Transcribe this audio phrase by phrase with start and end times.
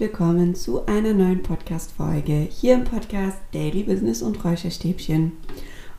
[0.00, 5.32] willkommen zu einer neuen Podcast-Folge hier im Podcast Daily Business und Räucherstäbchen.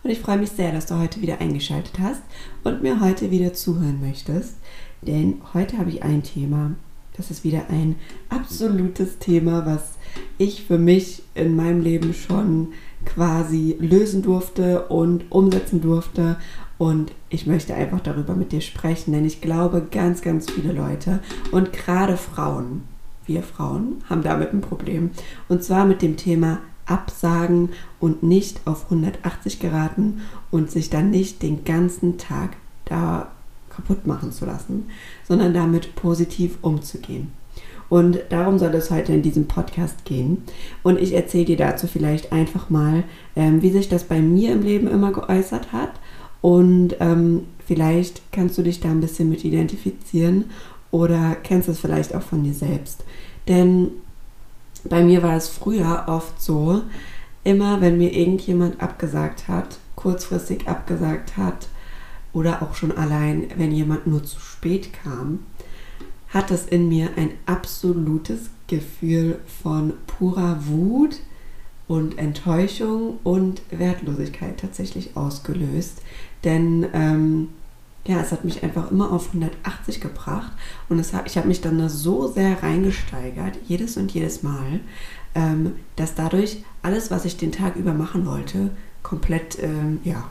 [0.03, 2.21] Und ich freue mich sehr, dass du heute wieder eingeschaltet hast
[2.63, 4.55] und mir heute wieder zuhören möchtest,
[5.01, 6.75] denn heute habe ich ein Thema.
[7.17, 7.97] Das ist wieder ein
[8.29, 9.97] absolutes Thema, was
[10.37, 12.69] ich für mich in meinem Leben schon
[13.03, 16.37] quasi lösen durfte und umsetzen durfte
[16.77, 21.19] und ich möchte einfach darüber mit dir sprechen, denn ich glaube, ganz, ganz viele Leute
[21.51, 22.83] und gerade Frauen,
[23.29, 25.11] wir Frauen, haben damit ein Problem.
[25.47, 27.69] Und zwar mit dem Thema Absagen
[28.01, 30.21] und nicht auf 180 geraten
[30.51, 33.31] und sich dann nicht den ganzen Tag da
[33.69, 34.87] kaputt machen zu lassen,
[35.25, 37.31] sondern damit positiv umzugehen.
[37.87, 40.43] Und darum soll es heute in diesem Podcast gehen.
[40.83, 43.03] Und ich erzähle dir dazu vielleicht einfach mal,
[43.35, 45.91] ähm, wie sich das bei mir im Leben immer geäußert hat
[46.41, 50.45] und ähm, vielleicht kannst du dich da ein bisschen mit identifizieren
[50.91, 53.03] oder kennst es vielleicht auch von dir selbst.
[53.47, 53.91] Denn
[54.83, 56.83] bei mir war es früher oft so,
[57.43, 61.67] immer wenn mir irgendjemand abgesagt hat, kurzfristig abgesagt hat
[62.33, 65.39] oder auch schon allein, wenn jemand nur zu spät kam,
[66.29, 71.19] hat es in mir ein absolutes Gefühl von purer Wut
[71.87, 76.03] und Enttäuschung und Wertlosigkeit tatsächlich ausgelöst,
[76.43, 77.49] denn ähm,
[78.07, 80.51] ja, es hat mich einfach immer auf 180 gebracht
[80.87, 84.79] und es ich habe mich dann da so sehr reingesteigert, jedes und jedes Mal,
[85.35, 88.71] ähm, dass dadurch alles, was ich den Tag über machen wollte,
[89.03, 90.29] komplett ähm, ja,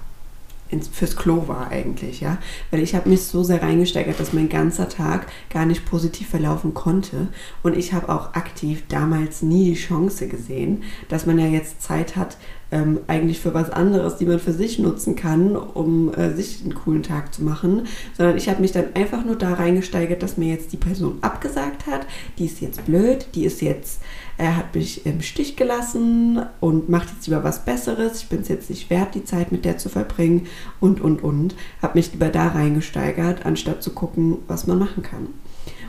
[0.70, 2.38] ins, fürs Klo war eigentlich, ja.
[2.70, 6.74] Weil ich habe mich so sehr reingesteigert, dass mein ganzer Tag gar nicht positiv verlaufen
[6.74, 7.28] konnte.
[7.62, 12.16] Und ich habe auch aktiv damals nie die Chance gesehen, dass man ja jetzt Zeit
[12.16, 12.36] hat,
[12.70, 16.74] ähm, eigentlich für was anderes, die man für sich nutzen kann, um äh, sich einen
[16.74, 17.86] coolen Tag zu machen,
[18.16, 21.86] sondern ich habe mich dann einfach nur da reingesteigert, dass mir jetzt die Person abgesagt
[21.86, 22.06] hat,
[22.38, 24.00] die ist jetzt blöd, die ist jetzt,
[24.36, 28.48] er hat mich im Stich gelassen und macht jetzt lieber was Besseres, ich bin es
[28.48, 30.46] jetzt nicht wert, die Zeit mit der zu verbringen
[30.80, 35.28] und, und, und, habe mich lieber da reingesteigert, anstatt zu gucken, was man machen kann.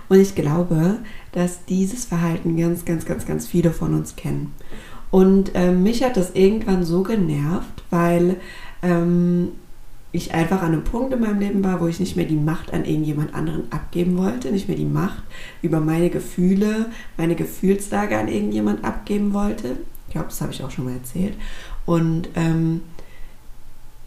[0.08, 0.98] Und ich glaube,
[1.34, 4.54] dass dieses Verhalten ganz, ganz, ganz, ganz viele von uns kennen.
[5.12, 8.38] Und äh, mich hat das irgendwann so genervt, weil
[8.84, 9.50] ähm,
[10.12, 12.74] ich einfach an einem Punkt in meinem Leben war, wo ich nicht mehr die Macht
[12.74, 15.22] an irgendjemand anderen abgeben wollte, nicht mehr die Macht
[15.62, 16.88] über meine Gefühle,
[17.18, 19.78] meine Gefühlslage an irgendjemand abgeben wollte.
[20.08, 21.36] Ich glaube, das habe ich auch schon mal erzählt.
[21.86, 22.82] Und ähm,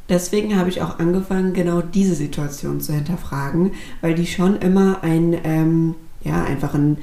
[0.08, 5.36] deswegen habe ich auch angefangen, genau diese Situation zu hinterfragen, weil die schon immer ein,
[5.44, 6.98] ähm, ja, einfach ein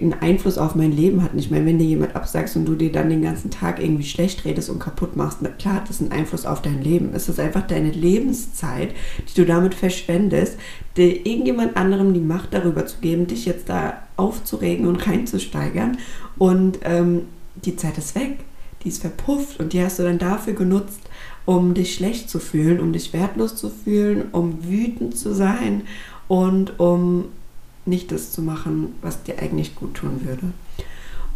[0.00, 1.34] einen Einfluss auf mein Leben hat.
[1.34, 4.44] Nicht mehr, wenn dir jemand absagst und du dir dann den ganzen Tag irgendwie schlecht
[4.44, 5.38] redest und kaputt machst.
[5.40, 7.10] Na, klar hat das einen Einfluss auf dein Leben.
[7.14, 8.90] Es ist einfach deine Lebenszeit,
[9.28, 10.58] die du damit verschwendest,
[10.96, 15.98] dir irgendjemand anderem die Macht darüber zu geben, dich jetzt da aufzuregen und reinzusteigern.
[16.36, 17.22] Und ähm,
[17.64, 18.38] die Zeit ist weg.
[18.82, 21.00] Die ist verpufft und die hast du dann dafür genutzt,
[21.46, 25.82] um dich schlecht zu fühlen, um dich wertlos zu fühlen, um wütend zu sein
[26.28, 27.26] und um
[27.86, 30.52] nicht das zu machen, was dir eigentlich gut tun würde.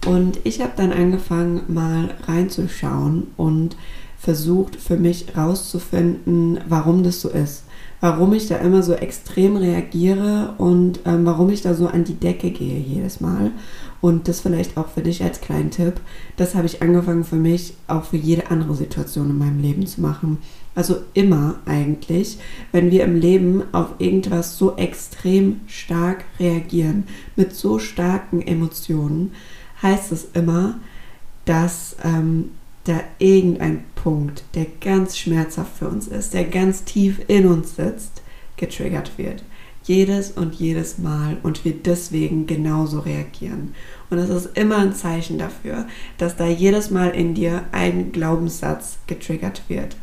[0.06, 3.76] Und ich habe dann angefangen, mal reinzuschauen und
[4.18, 7.64] versucht für mich rauszufinden, warum das so ist.
[8.00, 12.14] Warum ich da immer so extrem reagiere und ähm, warum ich da so an die
[12.14, 13.50] Decke gehe jedes Mal.
[14.00, 16.00] Und das vielleicht auch für dich als kleinen Tipp.
[16.36, 20.00] Das habe ich angefangen für mich auch für jede andere Situation in meinem Leben zu
[20.00, 20.38] machen.
[20.76, 22.38] Also immer eigentlich,
[22.70, 27.04] wenn wir im Leben auf irgendwas so extrem stark reagieren,
[27.34, 29.32] mit so starken Emotionen,
[29.82, 30.78] heißt es immer,
[31.44, 32.50] dass ähm,
[32.88, 38.22] da irgendein Punkt, der ganz schmerzhaft für uns ist, der ganz tief in uns sitzt,
[38.56, 39.44] getriggert wird.
[39.84, 43.74] Jedes und jedes Mal und wir deswegen genauso reagieren.
[44.10, 45.86] Und es ist immer ein Zeichen dafür,
[46.18, 49.96] dass da jedes Mal in dir ein Glaubenssatz getriggert wird.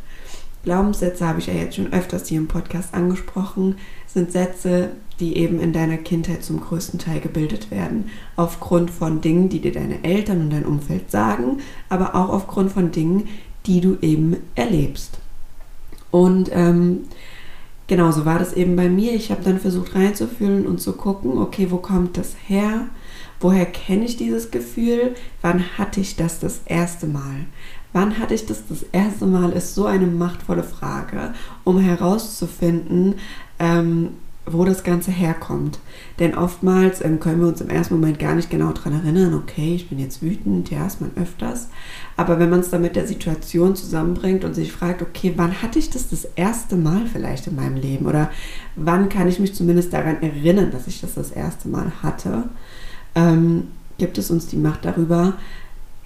[0.64, 3.76] Glaubenssätze habe ich ja jetzt schon öfters hier im Podcast angesprochen,
[4.16, 8.10] sind Sätze, die eben in deiner Kindheit zum größten Teil gebildet werden.
[8.34, 11.58] Aufgrund von Dingen, die dir deine Eltern und dein Umfeld sagen,
[11.90, 13.28] aber auch aufgrund von Dingen,
[13.66, 15.18] die du eben erlebst.
[16.10, 17.04] Und ähm,
[17.88, 19.12] genau so war das eben bei mir.
[19.12, 22.86] Ich habe dann versucht reinzufühlen und zu gucken, okay, wo kommt das her?
[23.40, 25.14] Woher kenne ich dieses Gefühl?
[25.42, 27.46] Wann hatte ich das das erste Mal?
[27.92, 31.32] Wann hatte ich das das erste Mal, ist so eine machtvolle Frage,
[31.64, 33.14] um herauszufinden,
[33.58, 34.10] ähm,
[34.46, 35.80] wo das Ganze herkommt.
[36.18, 39.74] Denn oftmals ähm, können wir uns im ersten Moment gar nicht genau daran erinnern, okay,
[39.74, 41.68] ich bin jetzt wütend, ja, ist man öfters.
[42.16, 45.78] Aber wenn man es dann mit der Situation zusammenbringt und sich fragt, okay, wann hatte
[45.78, 48.06] ich das das erste Mal vielleicht in meinem Leben?
[48.06, 48.30] Oder
[48.76, 52.44] wann kann ich mich zumindest daran erinnern, dass ich das das erste Mal hatte?
[53.16, 53.68] Ähm,
[53.98, 55.34] gibt es uns die Macht darüber,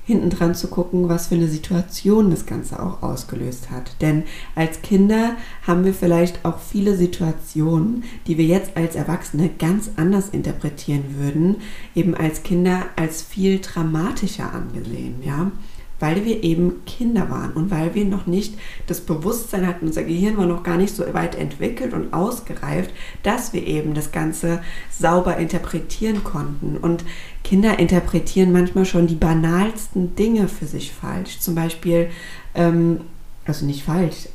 [0.05, 3.95] hinten dran zu gucken, was für eine Situation das Ganze auch ausgelöst hat.
[4.01, 4.25] Denn
[4.57, 5.37] als Kinder
[5.67, 11.57] haben wir vielleicht auch viele Situationen, die wir jetzt als Erwachsene ganz anders interpretieren würden,
[11.95, 15.53] eben als Kinder als viel dramatischer angesehen, ja
[16.01, 18.55] weil wir eben Kinder waren und weil wir noch nicht
[18.87, 22.91] das Bewusstsein hatten, unser Gehirn war noch gar nicht so weit entwickelt und ausgereift,
[23.23, 26.77] dass wir eben das Ganze sauber interpretieren konnten.
[26.77, 27.05] Und
[27.45, 31.39] Kinder interpretieren manchmal schon die banalsten Dinge für sich falsch.
[31.39, 32.09] Zum Beispiel,
[32.55, 33.03] ähm,
[33.45, 34.29] also nicht falsch,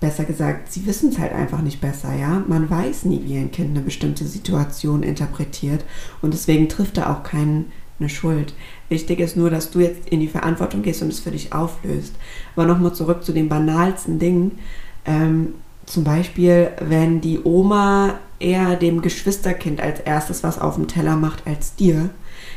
[0.00, 2.42] besser gesagt, sie wissen es halt einfach nicht besser, ja.
[2.46, 5.84] Man weiß nie, wie ein Kind eine bestimmte Situation interpretiert
[6.20, 8.54] und deswegen trifft er auch keinen eine Schuld.
[8.88, 12.14] Wichtig ist nur, dass du jetzt in die Verantwortung gehst und es für dich auflöst.
[12.56, 14.58] Aber nochmal zurück zu den banalsten Dingen.
[15.04, 15.54] Ähm,
[15.86, 21.46] zum Beispiel, wenn die Oma eher dem Geschwisterkind als erstes was auf dem Teller macht
[21.46, 22.10] als dir,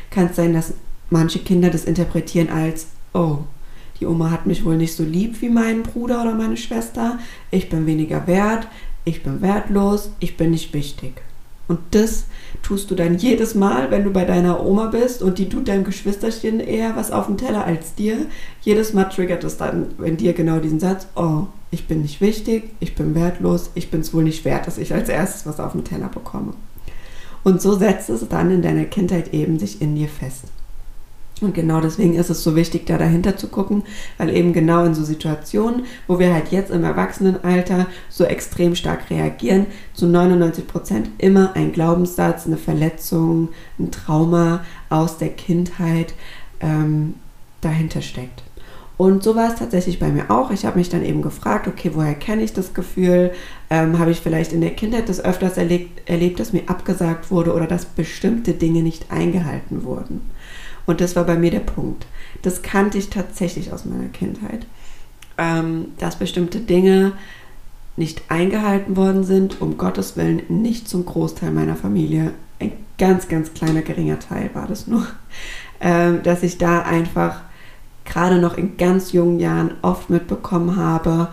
[0.10, 0.74] kann es sein, dass
[1.10, 3.39] manche Kinder das interpretieren als, oh,
[4.00, 7.19] die Oma hat mich wohl nicht so lieb wie mein Bruder oder meine Schwester,
[7.51, 8.68] ich bin weniger wert,
[9.06, 11.22] ich bin wertlos, ich bin nicht wichtig.
[11.67, 12.25] Und das
[12.63, 15.83] tust du dann jedes Mal, wenn du bei deiner Oma bist und die tut deinem
[15.83, 18.25] Geschwisterchen eher was auf dem Teller als dir.
[18.61, 22.71] Jedes Mal triggert es dann in dir genau diesen Satz, oh, ich bin nicht wichtig,
[22.79, 25.73] ich bin wertlos, ich bin es wohl nicht wert, dass ich als erstes was auf
[25.73, 26.53] dem Teller bekomme.
[27.43, 30.45] Und so setzt es dann in deiner Kindheit eben sich in dir fest.
[31.42, 33.84] Und genau deswegen ist es so wichtig, da dahinter zu gucken,
[34.18, 39.10] weil eben genau in so Situationen, wo wir halt jetzt im Erwachsenenalter so extrem stark
[39.10, 43.50] reagieren, zu 99 Prozent immer ein Glaubenssatz, eine Verletzung,
[43.80, 46.13] ein Trauma aus der Kindheit
[46.60, 47.16] ähm,
[47.62, 48.44] dahinter steckt.
[48.98, 50.50] Und so war es tatsächlich bei mir auch.
[50.50, 53.31] Ich habe mich dann eben gefragt, okay, woher kenne ich das Gefühl?
[53.69, 57.54] Ähm, habe ich vielleicht in der Kindheit das öfters erlebt, erlebt, dass mir abgesagt wurde
[57.54, 60.22] oder dass bestimmte Dinge nicht eingehalten wurden?
[60.88, 62.07] Und das war bei mir der Punkt.
[62.42, 64.66] Das kannte ich tatsächlich aus meiner Kindheit.
[65.38, 67.12] Ähm, dass bestimmte Dinge
[67.95, 72.31] nicht eingehalten worden sind, um Gottes Willen nicht zum Großteil meiner Familie.
[72.60, 75.06] Ein ganz, ganz kleiner, geringer Teil war das nur.
[75.80, 77.42] Ähm, dass ich da einfach
[78.04, 81.28] gerade noch in ganz jungen Jahren oft mitbekommen habe,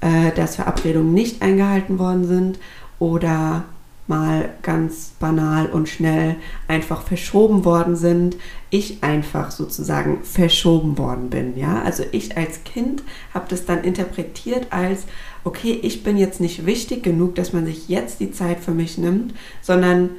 [0.00, 2.58] äh, dass Verabredungen nicht eingehalten worden sind
[2.98, 3.64] oder
[4.10, 6.36] mal ganz banal und schnell
[6.68, 8.36] einfach verschoben worden sind,
[8.68, 11.56] ich einfach sozusagen verschoben worden bin.
[11.56, 13.02] Ja, also ich als Kind
[13.32, 15.06] habe das dann interpretiert als
[15.44, 18.98] okay, ich bin jetzt nicht wichtig genug, dass man sich jetzt die Zeit für mich
[18.98, 20.10] nimmt, sondern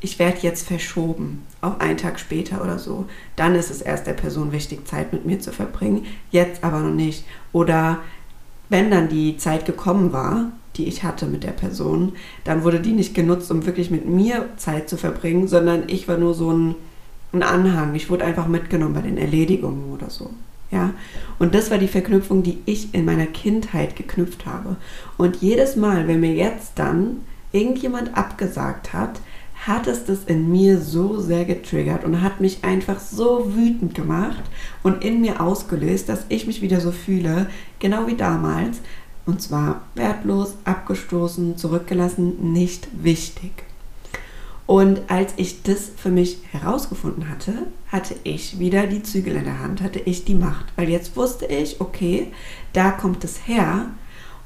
[0.00, 3.06] ich werde jetzt verschoben auf einen Tag später oder so.
[3.36, 6.94] Dann ist es erst der Person wichtig, Zeit mit mir zu verbringen, jetzt aber noch
[6.94, 7.24] nicht.
[7.52, 7.98] Oder
[8.68, 12.12] wenn dann die Zeit gekommen war, die ich hatte mit der Person,
[12.44, 16.16] dann wurde die nicht genutzt, um wirklich mit mir Zeit zu verbringen, sondern ich war
[16.16, 16.74] nur so ein,
[17.32, 17.94] ein Anhang.
[17.94, 20.30] Ich wurde einfach mitgenommen bei den Erledigungen oder so.
[20.70, 20.92] Ja,
[21.38, 24.76] und das war die Verknüpfung, die ich in meiner Kindheit geknüpft habe.
[25.16, 27.22] Und jedes Mal, wenn mir jetzt dann
[27.52, 29.20] irgendjemand abgesagt hat,
[29.66, 34.42] hat es das in mir so sehr getriggert und hat mich einfach so wütend gemacht
[34.82, 38.80] und in mir ausgelöst, dass ich mich wieder so fühle, genau wie damals,
[39.28, 43.52] und zwar wertlos, abgestoßen, zurückgelassen, nicht wichtig.
[44.64, 47.52] Und als ich das für mich herausgefunden hatte,
[47.92, 50.66] hatte ich wieder die Zügel in der Hand, hatte ich die Macht.
[50.76, 52.28] Weil jetzt wusste ich, okay,
[52.72, 53.90] da kommt es her.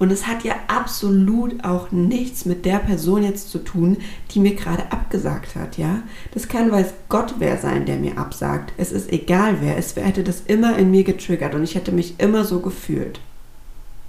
[0.01, 3.99] Und es hat ja absolut auch nichts mit der Person jetzt zu tun,
[4.33, 6.03] die mir gerade abgesagt hat, ja.
[6.35, 8.73] Das kann weiß Gott wer sein, der mir absagt.
[8.79, 9.77] Es ist egal wer.
[9.77, 13.21] Es hätte das immer in mir getriggert und ich hätte mich immer so gefühlt.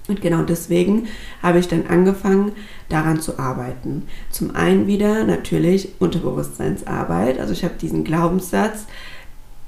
[0.08, 1.08] Und genau deswegen
[1.42, 2.52] habe ich dann angefangen,
[2.90, 4.04] daran zu arbeiten.
[4.30, 7.40] Zum einen wieder natürlich Unterbewusstseinsarbeit.
[7.40, 8.86] Also ich habe diesen Glaubenssatz,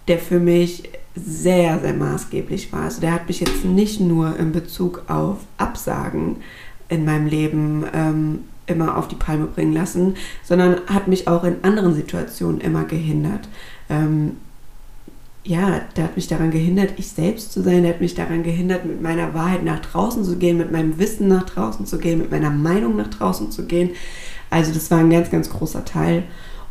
[0.08, 2.84] der für mich sehr, sehr maßgeblich war.
[2.84, 6.38] Also der hat mich jetzt nicht nur in Bezug auf Absagen
[6.90, 11.64] in meinem Leben ähm, immer auf die Palme bringen lassen, sondern hat mich auch in
[11.64, 13.48] anderen Situationen immer gehindert.
[13.90, 14.38] Ähm,
[15.46, 17.84] ja, der hat mich daran gehindert, ich selbst zu sein.
[17.84, 21.28] Der hat mich daran gehindert, mit meiner Wahrheit nach draußen zu gehen, mit meinem Wissen
[21.28, 23.92] nach draußen zu gehen, mit meiner Meinung nach draußen zu gehen.
[24.50, 26.24] Also das war ein ganz, ganz großer Teil.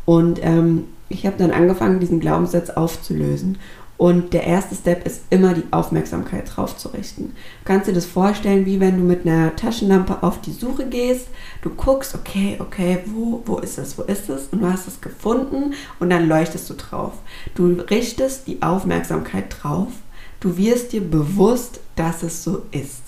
[0.05, 3.59] Und ähm, ich habe dann angefangen, diesen Glaubenssatz aufzulösen.
[3.97, 7.27] Und der erste Step ist immer die Aufmerksamkeit drauf zu richten.
[7.27, 11.29] Du kannst dir das vorstellen, wie wenn du mit einer Taschenlampe auf die Suche gehst.
[11.63, 14.49] Du guckst, okay, okay, wo, wo ist es, wo ist es?
[14.49, 17.13] Und du hast es gefunden und dann leuchtest du drauf.
[17.55, 19.93] Du richtest die Aufmerksamkeit drauf.
[20.41, 23.04] Du wirst dir bewusst, dass es so ist.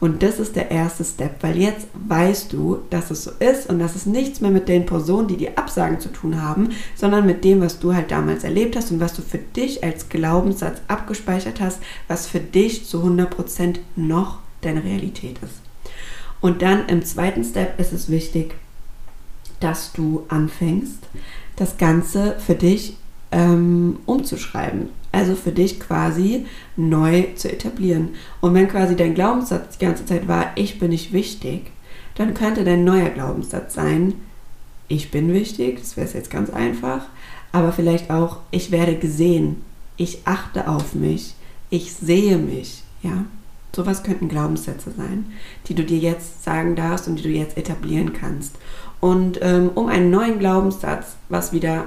[0.00, 3.80] Und das ist der erste Step, weil jetzt weißt du, dass es so ist und
[3.80, 7.42] dass es nichts mehr mit den Personen, die die Absagen zu tun haben, sondern mit
[7.42, 11.60] dem, was du halt damals erlebt hast und was du für dich als Glaubenssatz abgespeichert
[11.60, 15.60] hast, was für dich zu 100% noch deine Realität ist.
[16.40, 18.54] Und dann im zweiten Step ist es wichtig,
[19.58, 20.98] dass du anfängst,
[21.56, 22.96] das Ganze für dich
[23.32, 24.90] ähm, umzuschreiben.
[25.12, 28.10] Also für dich quasi neu zu etablieren.
[28.40, 31.70] Und wenn quasi dein Glaubenssatz die ganze Zeit war, ich bin nicht wichtig,
[32.14, 34.14] dann könnte dein neuer Glaubenssatz sein,
[34.88, 37.06] ich bin wichtig, das wäre jetzt ganz einfach,
[37.52, 39.62] aber vielleicht auch, ich werde gesehen,
[39.96, 41.34] ich achte auf mich,
[41.70, 43.24] ich sehe mich, ja.
[43.76, 45.26] Sowas könnten Glaubenssätze sein,
[45.66, 48.56] die du dir jetzt sagen darfst und die du jetzt etablieren kannst.
[48.98, 51.86] Und ähm, um einen neuen Glaubenssatz, was wieder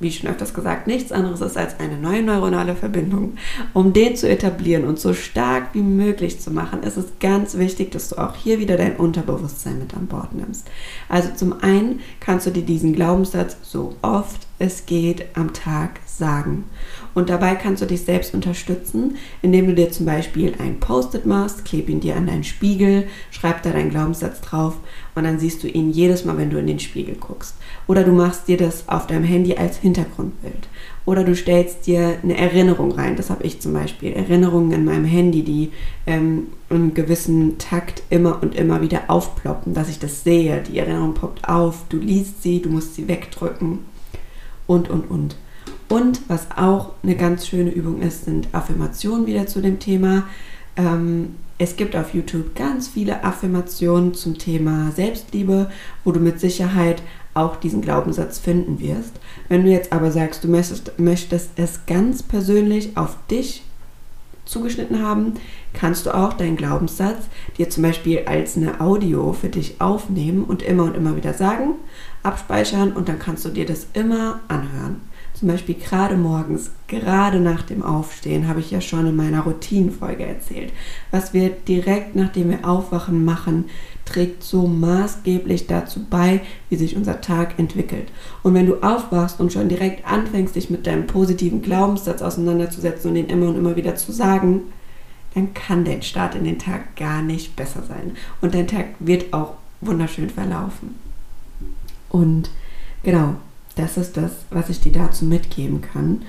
[0.00, 3.34] wie schon öfters gesagt, nichts anderes ist als eine neue neuronale Verbindung.
[3.74, 7.92] Um den zu etablieren und so stark wie möglich zu machen, ist es ganz wichtig,
[7.92, 10.66] dass du auch hier wieder dein Unterbewusstsein mit an Bord nimmst.
[11.08, 16.66] Also zum einen kannst du dir diesen Glaubenssatz so oft es geht am Tag sagen.
[17.12, 21.64] Und dabei kannst du dich selbst unterstützen, indem du dir zum Beispiel ein Post-it machst,
[21.64, 24.76] kleb ihn dir an deinen Spiegel, schreib da deinen Glaubenssatz drauf
[25.16, 27.56] und dann siehst du ihn jedes Mal, wenn du in den Spiegel guckst.
[27.88, 30.68] Oder du machst dir das auf deinem Handy als Hintergrundbild.
[31.04, 33.16] Oder du stellst dir eine Erinnerung rein.
[33.16, 34.12] Das habe ich zum Beispiel.
[34.12, 35.72] Erinnerungen in meinem Handy, die
[36.06, 40.62] ähm, in gewissen Takt immer und immer wieder aufploppen, dass ich das sehe.
[40.62, 43.80] Die Erinnerung poppt auf, du liest sie, du musst sie wegdrücken
[44.66, 45.36] und, und, und.
[45.90, 50.22] Und was auch eine ganz schöne Übung ist, sind Affirmationen wieder zu dem Thema.
[50.76, 55.68] Ähm, es gibt auf YouTube ganz viele Affirmationen zum Thema Selbstliebe,
[56.04, 57.02] wo du mit Sicherheit
[57.34, 59.14] auch diesen Glaubenssatz finden wirst.
[59.48, 63.64] Wenn du jetzt aber sagst, du möchtest, möchtest es ganz persönlich auf dich
[64.44, 65.34] zugeschnitten haben,
[65.72, 67.24] kannst du auch deinen Glaubenssatz
[67.58, 71.74] dir zum Beispiel als eine Audio für dich aufnehmen und immer und immer wieder sagen,
[72.22, 75.09] abspeichern und dann kannst du dir das immer anhören.
[75.40, 80.26] Zum Beispiel gerade morgens, gerade nach dem Aufstehen, habe ich ja schon in meiner Routinenfolge
[80.26, 80.70] erzählt.
[81.12, 83.64] Was wir direkt nachdem wir aufwachen machen,
[84.04, 88.12] trägt so maßgeblich dazu bei, wie sich unser Tag entwickelt.
[88.42, 93.14] Und wenn du aufwachst und schon direkt anfängst, dich mit deinem positiven Glaubenssatz auseinanderzusetzen und
[93.14, 94.64] den immer und immer wieder zu sagen,
[95.32, 98.12] dann kann dein Start in den Tag gar nicht besser sein.
[98.42, 100.96] Und dein Tag wird auch wunderschön verlaufen.
[102.10, 102.50] Und
[103.02, 103.36] genau,
[103.76, 106.22] das ist das, was ich dir dazu mitgeben kann.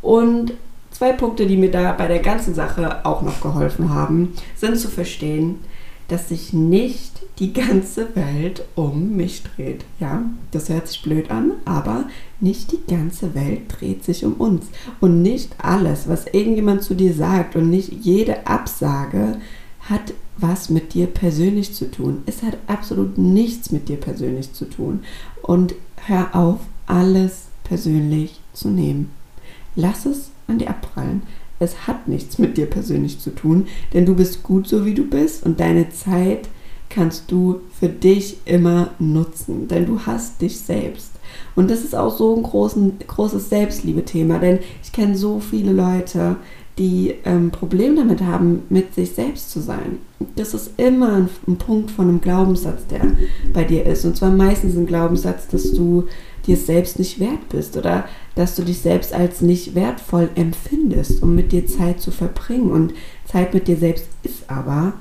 [0.00, 0.52] Und
[0.90, 4.88] zwei Punkte, die mir da bei der ganzen Sache auch noch geholfen haben, sind zu
[4.88, 5.56] verstehen,
[6.08, 9.84] dass sich nicht die ganze Welt um mich dreht.
[9.98, 12.04] Ja, das hört sich blöd an, aber
[12.40, 14.66] nicht die ganze Welt dreht sich um uns.
[15.00, 19.38] Und nicht alles, was irgendjemand zu dir sagt und nicht jede Absage
[19.80, 22.22] hat was mit dir persönlich zu tun.
[22.26, 25.04] Es hat absolut nichts mit dir persönlich zu tun.
[25.42, 25.74] Und
[26.06, 29.10] hör auf, alles persönlich zu nehmen.
[29.76, 31.22] Lass es an dir abprallen.
[31.58, 35.04] Es hat nichts mit dir persönlich zu tun, denn du bist gut so wie du
[35.04, 36.48] bist und deine Zeit
[36.90, 41.10] kannst du für dich immer nutzen, denn du hast dich selbst.
[41.56, 46.36] Und das ist auch so ein großen, großes Selbstliebe-Thema, denn ich kenne so viele Leute,
[46.78, 49.98] die ähm, Probleme damit haben, mit sich selbst zu sein.
[50.36, 53.12] Das ist immer ein, ein, Punkt von einem Glaubenssatz, der
[53.52, 54.04] bei dir ist.
[54.04, 56.08] Und zwar meistens ein Glaubenssatz, dass du
[56.46, 58.04] dir selbst nicht wert bist oder
[58.34, 62.70] dass du dich selbst als nicht wertvoll empfindest, um mit dir Zeit zu verbringen.
[62.70, 62.92] Und
[63.24, 64.94] Zeit mit dir selbst ist aber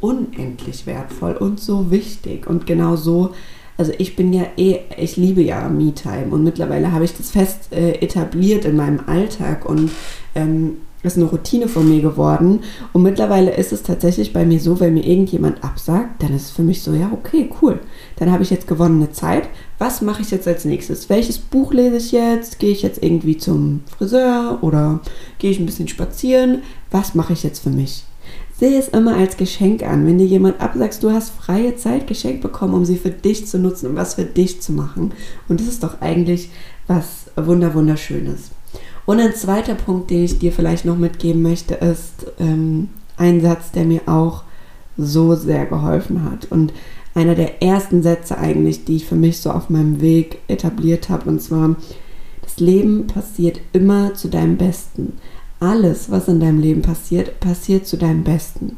[0.00, 2.46] unendlich wertvoll und so wichtig.
[2.46, 3.32] Und genau so
[3.76, 7.72] also ich bin ja eh, ich liebe ja Me-Time und mittlerweile habe ich das fest
[7.72, 9.90] äh, etabliert in meinem Alltag und
[10.34, 12.60] ähm, ist eine Routine von mir geworden.
[12.92, 16.50] Und mittlerweile ist es tatsächlich bei mir so, wenn mir irgendjemand absagt, dann ist es
[16.50, 17.80] für mich so, ja, okay, cool.
[18.16, 19.48] Dann habe ich jetzt gewonnene Zeit.
[19.78, 21.10] Was mache ich jetzt als nächstes?
[21.10, 22.58] Welches Buch lese ich jetzt?
[22.58, 25.00] Gehe ich jetzt irgendwie zum Friseur oder
[25.38, 26.62] gehe ich ein bisschen spazieren?
[26.90, 28.04] Was mache ich jetzt für mich?
[28.58, 30.06] Sehe es immer als Geschenk an.
[30.06, 33.58] Wenn dir jemand absagst, du hast freie Zeit geschenkt bekommen, um sie für dich zu
[33.58, 35.12] nutzen, um was für dich zu machen.
[35.48, 36.50] Und das ist doch eigentlich
[36.86, 38.52] was wunderschönes.
[39.06, 43.70] Und ein zweiter Punkt, den ich dir vielleicht noch mitgeben möchte, ist ähm, ein Satz,
[43.72, 44.44] der mir auch
[44.96, 46.50] so sehr geholfen hat.
[46.50, 46.72] Und
[47.14, 51.28] einer der ersten Sätze eigentlich, die ich für mich so auf meinem Weg etabliert habe.
[51.28, 51.76] Und zwar,
[52.42, 55.14] das Leben passiert immer zu deinem Besten
[55.64, 58.76] alles, was in deinem Leben passiert, passiert zu deinem Besten.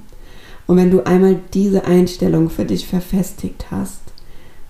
[0.67, 4.01] Und wenn du einmal diese Einstellung für dich verfestigt hast,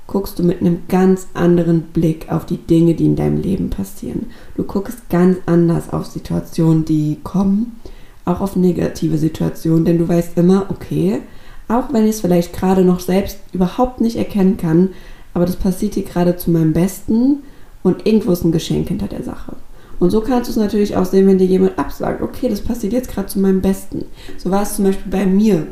[0.06, 4.26] guckst du mit einem ganz anderen Blick auf die Dinge, die in deinem Leben passieren.
[4.56, 7.80] Du guckst ganz anders auf Situationen, die kommen,
[8.24, 11.20] auch auf negative Situationen, denn du weißt immer, okay,
[11.68, 14.90] Auch wenn ich es vielleicht gerade noch selbst überhaupt nicht erkennen kann,
[15.34, 17.42] aber das passiert hier gerade zu meinem Besten
[17.82, 19.56] und irgendwo ist ein Geschenk hinter der Sache.
[19.98, 22.92] Und so kannst du es natürlich auch sehen, wenn dir jemand absagt, okay, das passiert
[22.92, 24.04] jetzt gerade zu meinem Besten.
[24.36, 25.66] So war es zum Beispiel bei mir,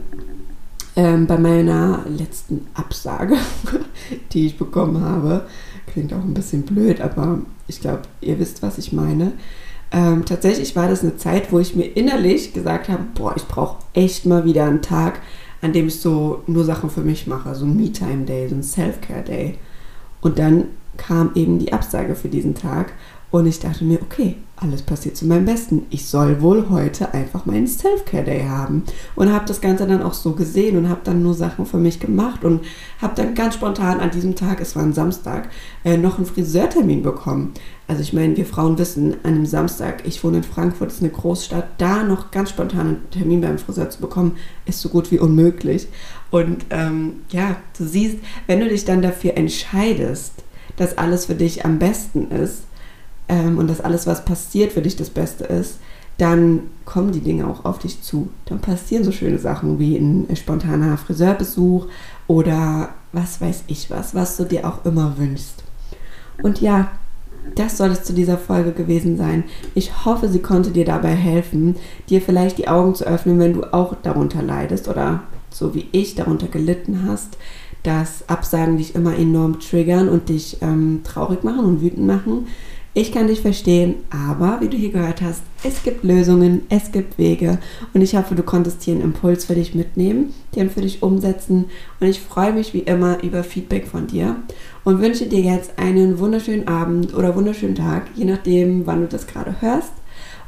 [0.96, 3.36] ähm, bei meiner letzten Absage,
[4.32, 5.46] die ich bekommen habe.
[5.86, 9.32] Klingt auch ein bisschen blöd, aber ich glaube, ihr wisst, was ich meine.
[9.90, 13.82] Ähm, tatsächlich war das eine Zeit, wo ich mir innerlich gesagt habe, boah, ich brauche
[13.92, 15.20] echt mal wieder einen Tag,
[15.62, 19.56] an dem ich so nur Sachen für mich mache, so ein Me-Time-Day, so ein Self-Care-Day.
[20.20, 20.64] Und dann
[20.96, 22.92] kam eben die Absage für diesen Tag
[23.34, 25.86] und ich dachte mir, okay, alles passiert zu meinem Besten.
[25.90, 28.84] Ich soll wohl heute einfach meinen Self-Care-Day haben.
[29.16, 31.98] Und habe das Ganze dann auch so gesehen und habe dann nur Sachen für mich
[31.98, 32.60] gemacht und
[33.02, 35.48] habe dann ganz spontan an diesem Tag, es war ein Samstag,
[35.82, 37.54] äh, noch einen Friseurtermin bekommen.
[37.88, 41.10] Also ich meine, wir Frauen wissen, an einem Samstag, ich wohne in Frankfurt, ist eine
[41.10, 45.18] Großstadt, da noch ganz spontan einen Termin beim Friseur zu bekommen, ist so gut wie
[45.18, 45.88] unmöglich.
[46.30, 50.34] Und ähm, ja, du siehst, wenn du dich dann dafür entscheidest,
[50.76, 52.62] dass alles für dich am besten ist,
[53.28, 55.78] ähm, und dass alles, was passiert, für dich das Beste ist,
[56.18, 58.28] dann kommen die Dinge auch auf dich zu.
[58.44, 61.86] Dann passieren so schöne Sachen wie ein spontaner Friseurbesuch
[62.28, 65.64] oder was weiß ich was, was du dir auch immer wünschst.
[66.42, 66.88] Und ja,
[67.54, 69.44] das soll es zu dieser Folge gewesen sein.
[69.74, 71.76] Ich hoffe, sie konnte dir dabei helfen,
[72.08, 76.14] dir vielleicht die Augen zu öffnen, wenn du auch darunter leidest oder so wie ich
[76.14, 77.36] darunter gelitten hast,
[77.82, 82.46] dass Absagen dich immer enorm triggern und dich ähm, traurig machen und wütend machen.
[82.96, 87.18] Ich kann dich verstehen, aber wie du hier gehört hast, es gibt Lösungen, es gibt
[87.18, 87.58] Wege
[87.92, 91.64] und ich hoffe, du konntest hier einen Impuls für dich mitnehmen, den für dich umsetzen
[91.98, 94.36] und ich freue mich wie immer über Feedback von dir
[94.84, 99.26] und wünsche dir jetzt einen wunderschönen Abend oder wunderschönen Tag, je nachdem, wann du das
[99.26, 99.92] gerade hörst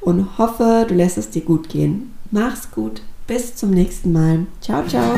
[0.00, 2.14] und hoffe, du lässt es dir gut gehen.
[2.30, 4.46] Mach's gut, bis zum nächsten Mal.
[4.60, 5.16] Ciao, ciao.